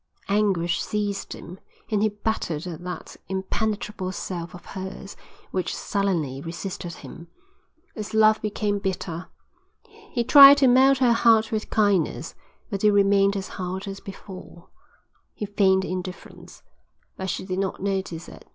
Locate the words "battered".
2.09-2.65